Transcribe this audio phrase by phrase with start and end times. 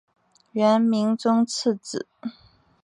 [0.53, 2.07] 元明宗次子。